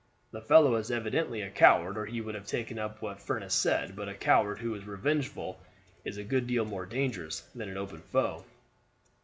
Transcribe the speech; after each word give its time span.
The 0.31 0.41
fellow 0.41 0.77
is 0.77 0.89
evidently 0.89 1.43
a 1.43 1.51
coward 1.51 1.95
or 1.95 2.07
he 2.07 2.21
would 2.21 2.33
have 2.33 2.47
taken 2.47 2.79
up 2.79 3.03
what 3.03 3.21
Furniss 3.21 3.53
said; 3.53 3.95
but 3.95 4.09
a 4.09 4.15
coward 4.15 4.57
who 4.57 4.73
is 4.73 4.85
revengeful 4.87 5.59
is 6.03 6.17
a 6.17 6.23
good 6.23 6.47
deal 6.47 6.65
more 6.65 6.87
dangerous 6.87 7.41
than 7.53 7.69
an 7.69 7.77
open 7.77 8.01
foe. 8.01 8.43